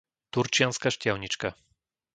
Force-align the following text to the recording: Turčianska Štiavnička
Turčianska 0.33 0.87
Štiavnička 0.95 1.49